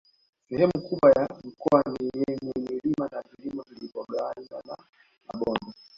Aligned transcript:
Sehemu 0.49 0.71
kubwa 0.89 1.11
ya 1.15 1.27
mkoa 1.43 1.81
ni 1.91 2.09
yenye 2.13 2.37
milima 2.55 3.09
na 3.11 3.21
vilima 3.37 3.63
vilivyogawanywa 3.69 4.61
na 4.65 4.77
mabonde 5.27 5.71